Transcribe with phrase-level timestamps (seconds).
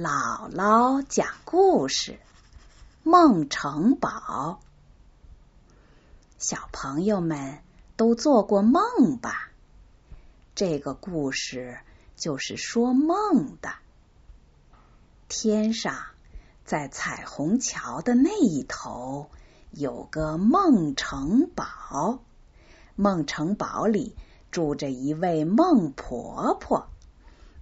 [0.00, 2.12] 姥姥讲故事，
[3.02, 4.60] 《梦城堡》。
[6.38, 7.58] 小朋友们
[7.96, 9.50] 都做过梦吧？
[10.54, 11.80] 这个故事
[12.14, 13.72] 就是说梦的。
[15.26, 15.96] 天上，
[16.64, 19.28] 在彩虹桥的那一头，
[19.72, 22.20] 有个梦城堡。
[22.94, 24.14] 梦城堡里
[24.52, 26.86] 住着一位孟婆婆。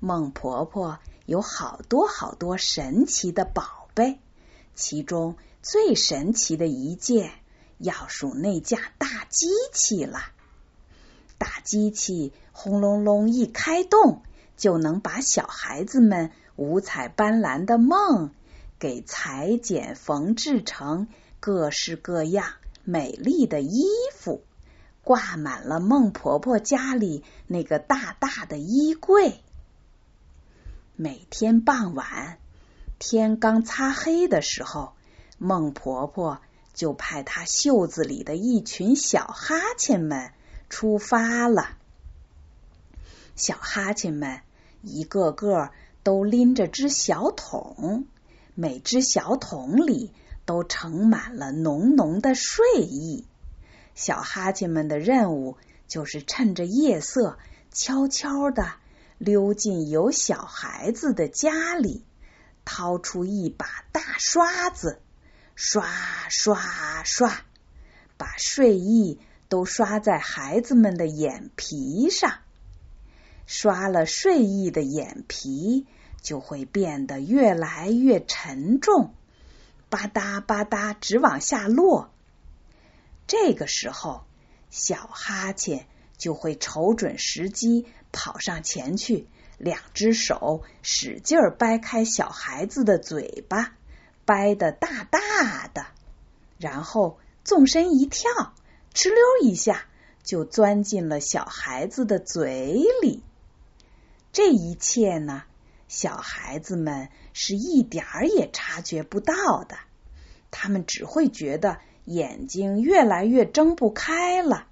[0.01, 0.99] 孟婆婆。
[1.27, 4.19] 有好多好多神奇的宝贝，
[4.75, 7.33] 其中最神奇的一件
[7.79, 10.21] 要数那架大机器了。
[11.37, 14.23] 大机器轰隆隆一开动，
[14.57, 18.31] 就能把小孩子们五彩斑斓的梦
[18.79, 21.09] 给裁剪缝制成
[21.41, 22.47] 各式各样
[22.85, 23.85] 美丽的衣
[24.15, 24.45] 服，
[25.03, 29.43] 挂满了孟婆婆家里那个大大的衣柜。
[30.99, 32.39] 每天傍晚，
[32.99, 34.95] 天刚擦黑的时候，
[35.37, 36.41] 孟婆婆
[36.73, 40.33] 就派她袖子里的一群小哈欠们
[40.71, 41.77] 出发了。
[43.35, 44.41] 小哈欠们
[44.81, 45.69] 一个个
[46.03, 48.07] 都拎着只小桶，
[48.55, 50.15] 每只小桶里
[50.47, 53.27] 都盛满了浓浓的睡意。
[53.95, 57.39] 小哈欠们的任务就是趁着夜色，
[57.71, 58.77] 悄悄的。
[59.19, 62.05] 溜进有小孩子的家里，
[62.65, 65.01] 掏出一把大刷子，
[65.55, 65.89] 刷
[66.29, 67.41] 刷刷，
[68.17, 69.19] 把睡意
[69.49, 72.39] 都刷在孩子们的眼皮上。
[73.47, 75.87] 刷了睡意的眼皮，
[76.21, 79.15] 就会变得越来越沉重，
[79.89, 82.11] 吧嗒吧嗒直往下落。
[83.27, 84.25] 这个时候，
[84.69, 85.87] 小哈欠
[86.19, 87.87] 就会瞅准时机。
[88.13, 89.27] 跑上前去，
[89.59, 93.75] 两只手使劲掰开小孩子的嘴巴，
[94.25, 95.87] 掰得大大的，
[96.59, 98.31] 然后纵身一跳，
[98.95, 99.87] 哧溜一下
[100.23, 103.23] 就钻进了小孩子的嘴里。
[104.33, 105.45] 这一切呢，
[105.89, 109.77] 小孩子们是一点儿也察觉不到的，
[110.51, 114.67] 他们只会觉得眼睛越来越睁不开了。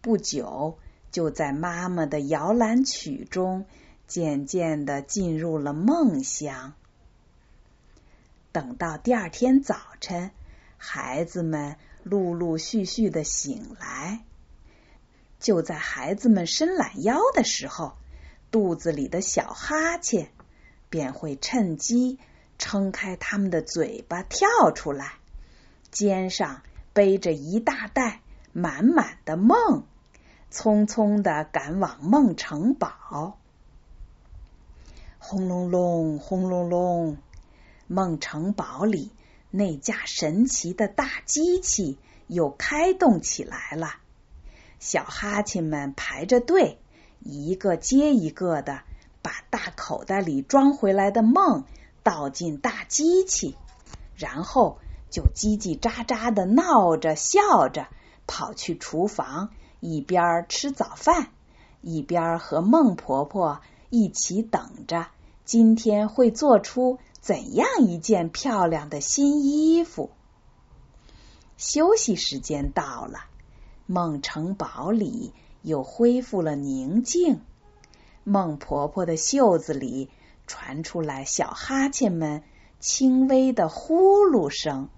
[0.00, 0.78] 不久。
[1.16, 3.64] 就在妈妈的摇篮曲中，
[4.06, 6.74] 渐渐的进入了梦乡。
[8.52, 10.30] 等到第二天早晨，
[10.76, 14.26] 孩子们陆陆续续的醒来，
[15.40, 17.96] 就在孩子们伸懒腰的时候，
[18.50, 20.28] 肚子里的小哈欠
[20.90, 22.18] 便会趁机
[22.58, 25.14] 撑开他们的嘴巴跳出来，
[25.90, 26.60] 肩上
[26.92, 28.20] 背着一大袋
[28.52, 29.86] 满满的梦。
[30.50, 33.38] 匆匆的赶往梦城堡，
[35.18, 37.18] 轰隆隆，轰隆隆，
[37.86, 39.10] 梦城堡里
[39.50, 43.96] 那架神奇的大机器又开动起来了。
[44.78, 46.78] 小哈欠们排着队，
[47.20, 48.82] 一个接一个的
[49.22, 51.64] 把大口袋里装回来的梦
[52.02, 53.56] 倒进大机器，
[54.16, 54.78] 然后
[55.10, 57.88] 就叽叽喳喳的闹着笑着
[58.26, 59.50] 跑去厨房。
[59.88, 61.28] 一边吃早饭，
[61.80, 65.06] 一边和孟婆婆一起等着，
[65.44, 70.10] 今天会做出怎样一件漂亮的新衣服？
[71.56, 73.20] 休息时间到了，
[73.86, 75.32] 孟城堡里
[75.62, 77.40] 又恢复了宁静。
[78.24, 80.10] 孟婆婆的袖子里
[80.48, 82.42] 传出来小哈欠们
[82.80, 84.88] 轻微的呼噜声，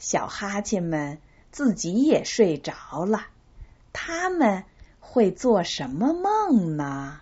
[0.00, 1.20] 小哈欠们
[1.52, 3.20] 自己也睡着了。
[3.92, 4.64] 他们
[5.00, 7.20] 会做什么梦呢？